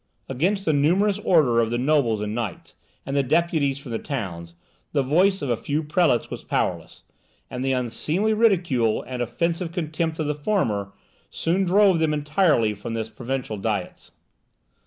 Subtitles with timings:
[0.27, 2.73] Against the numerous order of the nobles and knights,
[3.05, 4.55] and the deputies from the towns,
[4.93, 7.03] the voice of a few prelates was powerless;
[7.51, 10.91] and the unseemly ridicule and offensive contempt of the former
[11.29, 14.09] soon drove them entirely from the provincial diets.